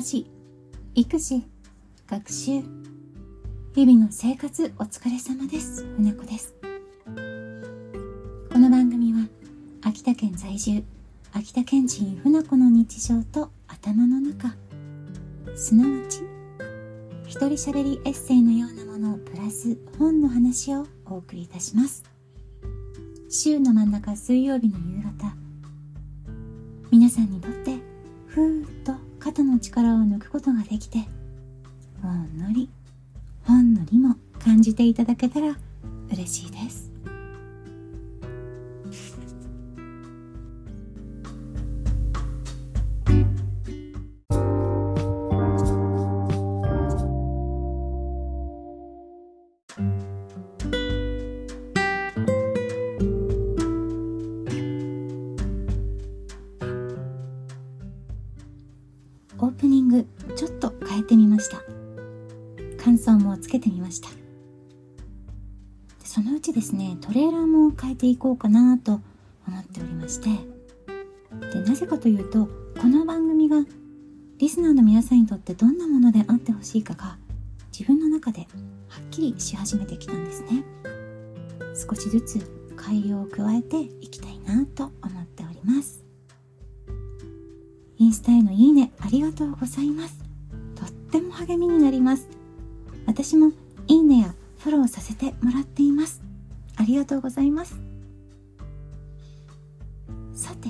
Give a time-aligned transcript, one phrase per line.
[0.00, 0.26] 家事
[0.94, 1.42] 育児
[2.08, 2.62] 学習。
[3.74, 5.84] 日々の生活お疲れ様です。
[5.96, 6.54] 船子です。
[8.50, 9.28] この番組は
[9.82, 10.82] 秋田県在住
[11.34, 14.54] 秋田県人船子の日常と頭の中。
[15.54, 16.22] すなわち
[17.26, 22.04] 一人喋りエッセイのようなものをプラス本の話をお送りいたします。
[23.28, 25.36] 週の真ん中水曜日の夕方。
[26.90, 27.59] 皆さんにとって
[29.30, 30.98] 肩の力を抜くことができて
[32.02, 32.68] ほんのり
[33.44, 35.56] ほんのりも感じていただけたら
[36.12, 36.89] 嬉しいです。
[63.60, 64.08] けてみました。
[66.04, 69.00] そのうちですねトレーラーも変えていこうかなと
[69.46, 70.28] 思っておりまして。
[71.52, 72.48] でなぜかというと
[72.80, 73.64] この番組が
[74.38, 77.16] リスナーの皆さんにとってどんなものであってほしいかが
[77.70, 78.40] 自分の中で
[78.88, 80.64] はっきりし始めてきたんですね。
[81.74, 86.04] 少しずつ改良を加えていきたいなと思っております。
[87.98, 90.18] インスタへのいいねありがとうございます。
[90.74, 92.39] とっても励みになります。
[93.10, 93.50] 私も
[93.88, 96.22] いいねやフォローさせてもらっています。
[96.76, 97.74] ありがとうございます。
[100.32, 100.68] さて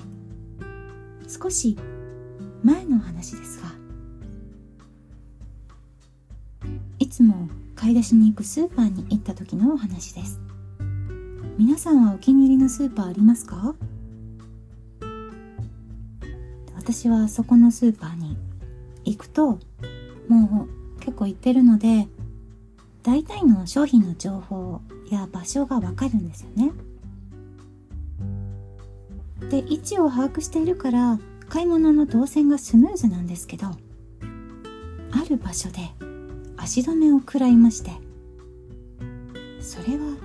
[1.29, 1.77] 少し
[2.65, 3.69] 前の話ですが
[6.99, 10.41] いつも買い出しに行くスーパーに行った時のお話です。
[11.59, 13.75] 皆さんはお気に入りのスーパーありますか？
[16.75, 18.39] 私はそこのスーパーに
[19.05, 19.59] 行くと
[20.27, 20.67] も
[20.97, 22.09] う結構行ってるので
[23.03, 24.81] 大体の商品の情報
[25.11, 26.73] や場所がわかるんですよね。
[29.49, 31.19] で位置を把握しているから
[31.49, 33.75] 買い物の動線がスムーズなんですけどあ
[35.29, 35.79] る場所で
[36.57, 37.91] 足止めを食らいまして
[39.61, 40.17] それは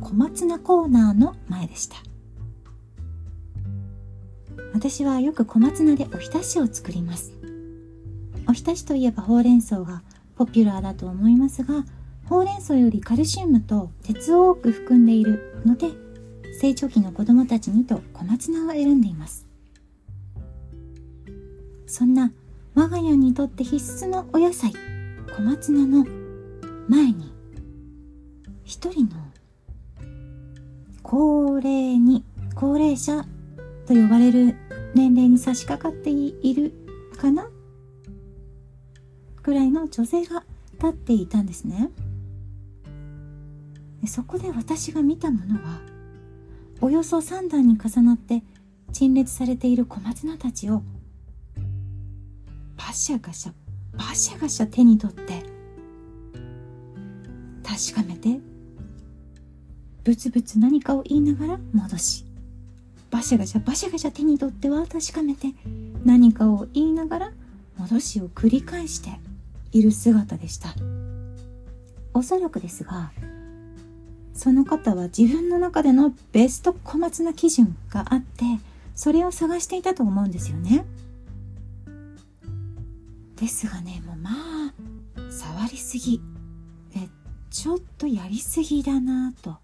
[0.00, 1.96] 小松菜コーナーの前でした。
[4.72, 7.32] 私はよく小松菜でおひたしを作ります。
[8.46, 10.02] おひたしといえばほうれん草が
[10.36, 11.84] ポピュラーだと思いますが
[12.26, 15.88] ほうれん草よりカルシウムと鉄を多く含んでいるので
[16.60, 19.46] 成長期の子供たちにと小松菜を選んでいます。
[21.86, 22.32] そんな
[22.74, 24.72] 我が家にとって必須のお野菜
[25.36, 26.04] 小松菜の
[26.88, 27.32] 前に
[28.64, 29.10] 一人の
[31.02, 33.24] 高齢に高齢者
[33.86, 34.56] と呼ばれる
[34.94, 36.72] 年齢に差し掛かっている
[37.16, 37.48] かな？
[39.46, 40.42] くらいの女性が
[40.72, 41.90] 立っていたんですね。
[44.04, 45.80] そこで私が見たものは
[46.80, 48.42] およそ3段に重なって
[48.92, 50.82] 陳列されている小松菜たちを
[52.76, 53.52] バシャガシャ
[53.96, 55.44] バシャガシャ手に取って
[57.62, 58.40] 確かめて
[60.02, 62.24] ブツブツ何かを言いながら戻し
[63.10, 65.48] バシャガシャバシャガシャ手に取っては確かめて
[66.04, 67.32] 何かを言いながら
[67.78, 69.25] 戻しを繰り返して
[69.78, 70.74] いる姿でした。
[72.14, 73.12] おそらくですが
[74.32, 78.44] その方は自分の中でのベスト小松菜基準があって
[78.94, 80.86] それを探していたと思うんですよね。
[83.36, 84.72] ですがねもうまあ
[85.30, 86.22] 触りすぎ
[86.94, 87.08] え
[87.50, 89.56] ちょっとやりすぎだなと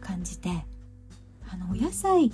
[0.00, 0.50] 感じて
[1.52, 2.32] あのお野菜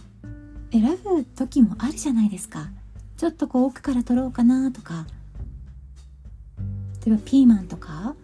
[0.72, 2.68] 選ぶ時もあるじゃないですか。
[3.16, 5.06] ちょっとこう奥から取ろうかなとか
[7.06, 8.16] 例えばピーマンとか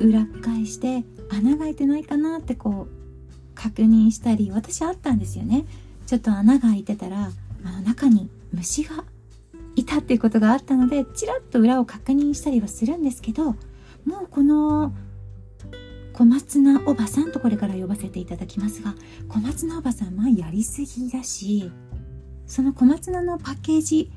[0.00, 5.66] 裏返して穴が開いてないかなってこう確認したり私あったんですよね。
[6.06, 7.30] ちょっと穴が開いてたら
[7.64, 9.04] あの中に虫が
[9.76, 13.54] いたっていうことがあったのでちらっと裏を確認したりはするんですけども
[14.24, 14.92] うこの
[16.14, 18.94] 小松菜おばさんとこれから呼ばせていただきますが
[19.28, 21.70] 小松菜おばさんまあやりすぎだし
[22.46, 24.10] その小松菜のパッケージ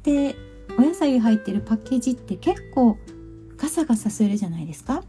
[0.00, 2.98] ってお野菜入ってるパッケージって結構
[3.56, 5.02] ガサガサするじゃないですか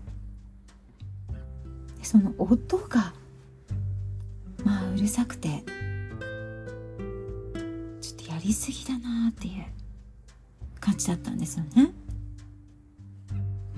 [2.02, 3.14] その音が
[4.64, 5.64] まあうるさくて
[8.02, 9.66] ちょっとやりすぎだなっていう
[10.80, 11.92] 感じだったんですよね。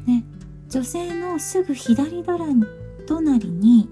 [0.05, 0.23] ね
[0.69, 2.23] 女性のすぐ左
[3.11, 3.89] 隣に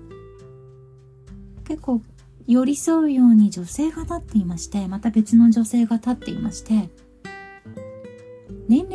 [1.65, 2.01] 結構
[2.47, 6.89] 寄り添うように女性が立っていましてまた別の女性が立っていまして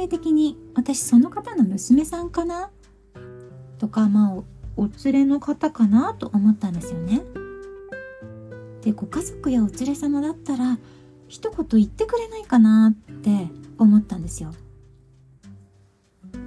[0.04, 2.70] 齢的に私その方の娘さんかな？
[3.78, 4.42] とかまあ
[4.76, 7.22] お連れの方かなと思ったんですよね。
[8.82, 10.78] でご家族やお連れ様だったら
[11.28, 13.48] 一言言ってくれないかなって
[13.78, 14.52] 思ったんですよ。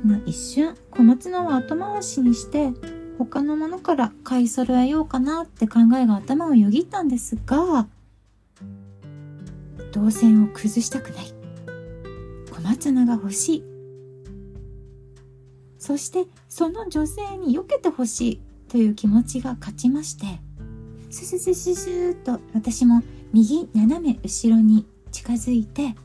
[0.04, 2.72] まあ、一瞬小松菜を後回しにして
[3.18, 7.88] 他のものから買い揃えようかなって考えが頭をよぎったんですが
[9.94, 11.37] 動線を崩したくない
[12.68, 13.64] 小松菜が欲しい。
[15.80, 20.26] そしてその女性に避けてほしいという気持ちが勝ちまして
[21.10, 25.96] スススススーと私も右斜め後ろに近づいて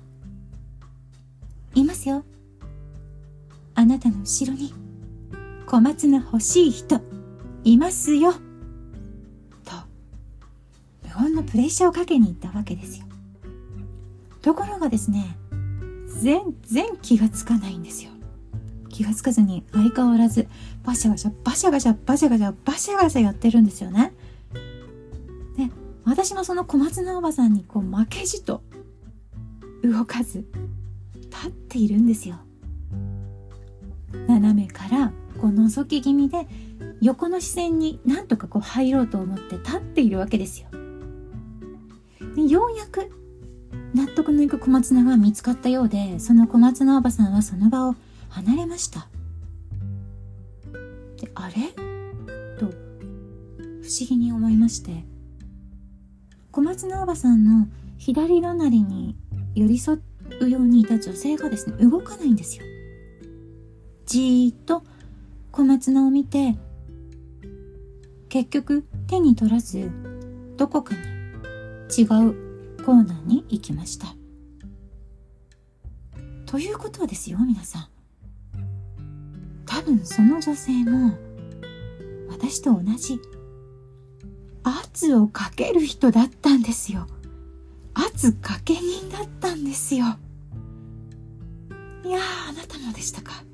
[1.75, 2.25] いますよ。
[3.75, 4.73] あなたの後ろに
[5.67, 7.00] 小松菜欲しい人
[7.65, 8.35] いますよ。
[9.65, 9.73] と
[11.03, 13.06] 無言のプレッシャーをかけに行ったわけですよ。
[14.43, 15.42] ところがですね
[16.22, 18.12] 全然気がつかないんですよ。
[18.88, 20.46] 気がつかずに相変わらず
[20.84, 24.12] バシャバシャバシャガシャバシャガシャバシャガシャやってるんですよね。
[25.56, 25.69] で、
[26.04, 28.62] 私のその小松菜おばさんにこう負けじと
[29.82, 30.44] 動かず
[31.30, 32.36] 立っているんですよ。
[34.28, 36.46] 斜めからこう覗き気味で
[37.00, 40.69] 横の視線になんとかこう入ろうと思って立っているわけですよ。
[42.36, 43.10] でようやく
[43.94, 47.94] 納得のいく小松菜が見つかったようでその小松菜おばさんはその場を
[48.31, 49.06] 離れました。
[51.21, 51.53] であれ？
[52.59, 52.71] と不
[53.89, 55.05] 思議に思いまして
[56.50, 57.69] 小松菜おばさんの
[57.99, 59.15] 左隣に
[59.55, 59.99] 寄り添
[60.41, 62.65] うようにいた女性がですね動かないんですよ。
[64.06, 64.83] じーっと
[65.50, 66.56] 小松菜を見て
[68.29, 69.91] 結局手に取らず
[70.56, 71.00] どこかに
[71.97, 72.51] 違う
[72.82, 74.08] コーナーに行きました。
[76.46, 77.88] ということはですよ皆さん。
[79.64, 81.17] 多分その女性も
[82.29, 83.20] 私と同じ
[84.64, 87.06] 圧をかける人だったんですよ。
[87.94, 90.06] 圧かけ人だったんですよ。
[92.05, 93.44] いやああなたもでしたか。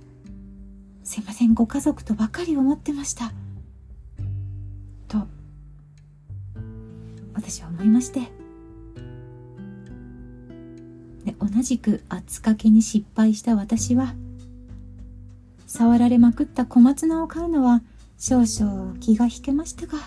[1.05, 3.33] すいませんご家族とばかり思ってました。
[5.07, 5.27] と
[7.35, 8.38] 私は思いまして。
[11.29, 14.15] で同じく厚かけに失敗した私は
[15.67, 17.83] 触られまくった小松菜を買うのは
[18.19, 19.99] 少々気が引けましたが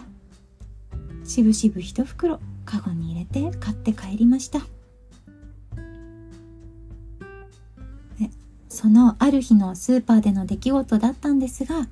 [1.23, 4.61] しぶしぶ一袋カゴに入れて買って帰りました。
[8.69, 11.87] そのある日のスーパーでの出来事だったんですが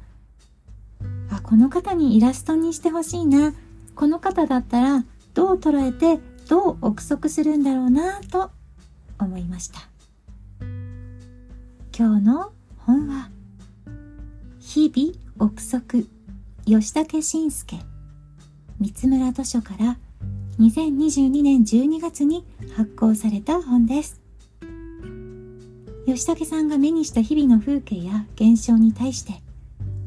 [1.29, 3.53] あこの方にイラストにしてほしいな。
[3.95, 5.05] この方だったら
[5.35, 8.49] どう捉えてどう憶測するんだろうなと
[9.19, 9.79] 思いました。
[11.97, 13.29] 今日の本は
[14.59, 16.07] 「日々憶測
[16.65, 17.79] 吉武慎介
[18.79, 19.97] 三村図書から
[20.59, 22.45] 2022年12月に
[22.75, 24.21] 発行された本です。
[26.05, 29.41] 吉武さんが目にした日々の風景や現象に対して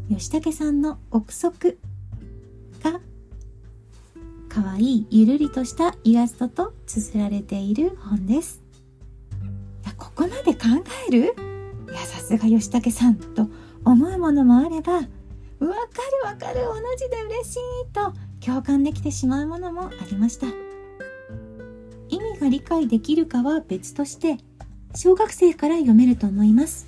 [0.08, 1.78] 吉武さんの憶測
[2.82, 3.00] が
[4.48, 8.61] 可愛いゆるりとしたイラストと綴られている本です。
[10.22, 10.66] こまで考
[11.08, 11.34] える？
[11.90, 13.48] いやさすが吉武さんと
[13.84, 15.10] 思うものもあればわかる
[16.24, 17.58] わかる同じで嬉しい
[17.92, 18.12] と
[18.44, 20.46] 共感できてしまうものもありました
[22.08, 24.38] 意味が理解できるかは別として
[24.94, 26.86] 小学生から読めると思います。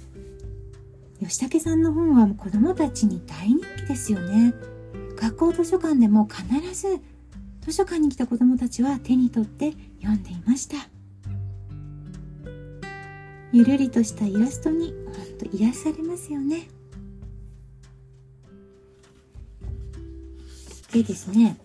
[1.20, 4.54] 吉武さんの本は子供たちに大人気ですよね。
[5.16, 7.00] 学校図書館でも必ず
[7.62, 9.72] 図書館に来た子供たちは手に取って
[10.02, 10.76] 読んでいました。
[13.54, 16.68] ゆるりとしたイラストにほんと癒されますよね。
[20.92, 21.56] でですね、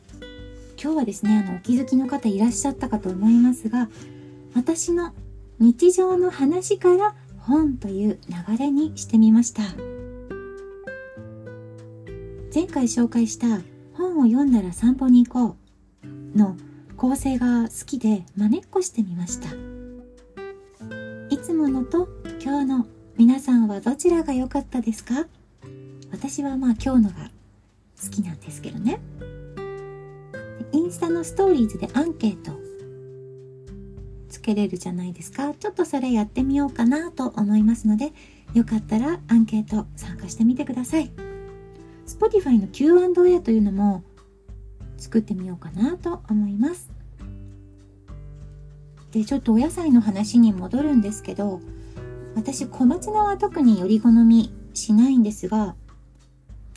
[0.81, 3.89] 今日はですね、あの、お気づきの方いらっしゃったかと思いますが、
[4.55, 5.13] 私の
[5.59, 9.63] 日常の話から本という流れにしてみました
[12.53, 13.47] 前回紹介した
[13.97, 15.57] 本を読んだら散歩に行こ
[16.03, 16.55] うの
[16.95, 19.68] 構成が好きで真似っこしてみました
[21.49, 22.07] つものと
[22.39, 22.85] 今日の
[23.17, 25.25] 皆さんはどちらが良かったですか？
[26.11, 27.31] 私はまあ今日のが
[27.99, 28.99] 好きなんですけどね
[30.71, 32.51] インスタのストーリーズでアンケート
[34.29, 35.55] つけれるじゃないですか。
[35.55, 38.13] ちょっとそれやってみようかなと思いますので、
[38.53, 41.11] よかったらアンケート参加してみてください。
[42.05, 44.03] Spotify の Q&A というのも
[44.97, 46.91] 作ってみようかなと思います。
[49.11, 51.61] で、ちょっとお野菜の話に戻るんですけど、
[52.35, 55.75] 私小松菜は特により好みしないんですが、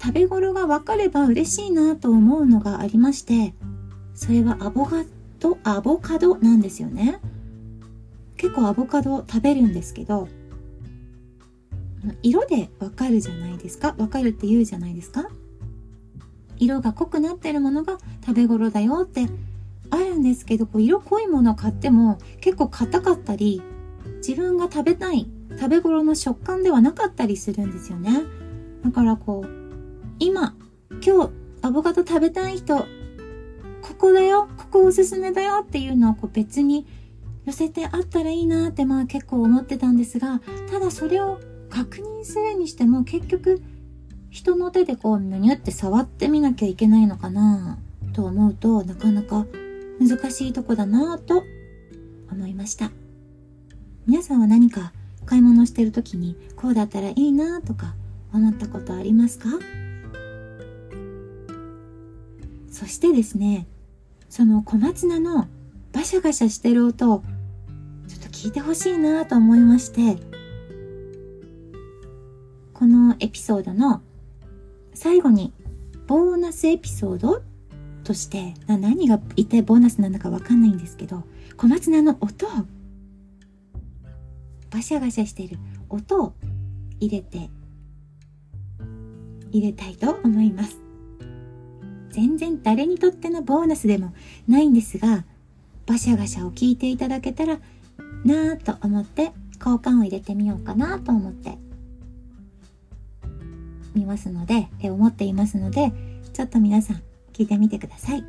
[0.01, 3.55] 食べ頃が分かれば嬉しいなと思うのがありまして、
[4.15, 5.05] それはアボカ
[5.39, 7.21] ド、アボカドなんですよね。
[8.37, 10.29] 結構アボカド食べるんですけど、
[12.23, 13.95] 色でわかるじゃないですか？
[13.97, 15.29] わかるって言うじゃないですか？
[16.59, 19.29] 色が濃くなってるものが食べ頃だよって
[19.93, 23.63] あるんですけど、こう色濃いもの買っても結構硬かったり、
[24.27, 28.23] 自分が食べたい食べ頃の食感ではなかったりするんですよね。
[28.83, 29.49] だからこう、
[30.19, 30.57] 今、
[31.05, 31.31] 今日
[31.61, 32.87] アボカド食べたい人、こ
[33.99, 36.87] こだよ、ここおすすめだよっていうのをこう別に
[37.45, 43.61] 寄せてあったらいいなってまあ結構思ってたんですが、ただそれを確認するにしても結局
[44.31, 47.79] 人の手でこうぬにゅって触ってみなきゃいけないのかな
[48.15, 49.47] と思うとなかなか
[50.01, 51.45] 難しいとこだなぁと
[52.31, 52.91] 思いました。
[54.07, 54.93] 皆さんは何か
[55.27, 57.95] 買い物してる時にこうだったらいいなとか
[58.33, 59.49] 思ったことありますか？
[62.71, 63.67] そしてですね、
[64.29, 65.47] その小松菜の
[65.93, 67.23] バシャバシャしてる音を、
[68.09, 70.21] ちょっと聞いてほしいなと思いまして、
[72.73, 74.01] このエピソードの
[74.95, 75.53] 最後に
[76.09, 77.43] ボーナスエピソード
[78.03, 81.25] として何が一体ボーナスなのかわかんないんですけど
[81.57, 82.51] 小松菜の音を
[84.71, 86.35] バシャバシャしている音を
[86.99, 87.51] 入れて
[89.51, 90.79] 入れたいと思います。
[92.11, 94.13] 全然誰にとってのボーナスでも
[94.47, 95.25] ないんですが
[95.87, 97.59] バシャバシャを聞いていただけたら
[98.25, 101.57] なぁと思って交換を入れてみようかなと思って
[103.95, 105.93] みますので、思っていますので、
[106.33, 107.03] ちょっと皆さん
[107.43, 108.25] 聞いてみてください。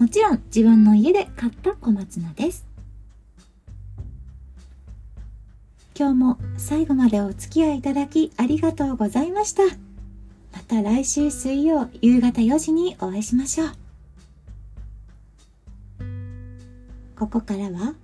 [0.00, 2.66] もちろん自分の家で買った小松菜です。
[5.96, 9.62] 今日も最後までお付き合いいただきありがとうございました。
[10.52, 13.68] また来週水曜夕方4時にお会いしましょう。
[17.16, 17.94] ここからは、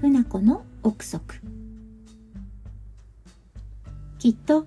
[0.00, 1.40] 船子の憶測。
[4.20, 4.66] きっと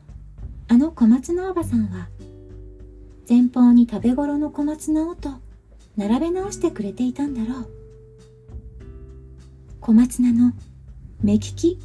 [0.68, 2.10] あの小松菜おばさんは
[3.30, 5.30] 前方に食べ頃の小松菜をと
[5.96, 7.70] 並べ直してくれていたんだろう。
[9.82, 10.54] 小松菜の
[11.22, 11.80] 目利き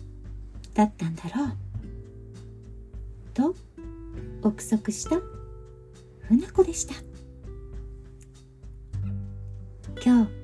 [0.72, 1.48] だったんだろう。
[3.34, 3.54] と
[4.42, 5.20] 憶測した。
[6.22, 6.94] 船子でした。
[10.02, 10.43] 今日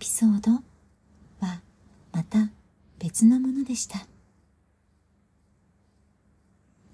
[0.00, 0.52] ピソード
[1.46, 1.60] は
[2.10, 2.48] また
[2.98, 4.06] 別のものでした。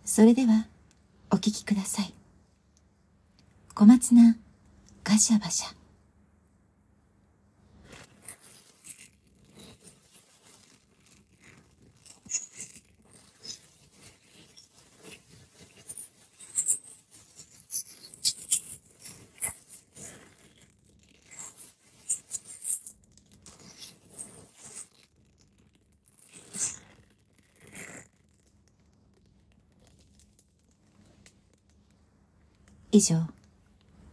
[0.04, 0.66] それでは
[1.30, 2.12] お聞きください。
[3.75, 4.36] 小松菜
[5.04, 5.75] ガシャバシャ
[32.96, 33.28] 以上、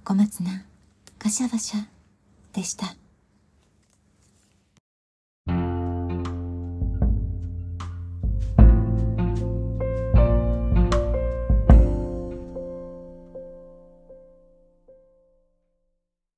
[0.03, 0.65] 小松菜、
[1.17, 1.85] ガシャバシャ。
[2.51, 2.97] でした。